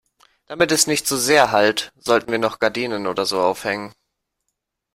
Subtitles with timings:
[0.47, 3.93] Damit es nicht so sehr hallt, sollten wir noch Gardinen oder so aufhängen.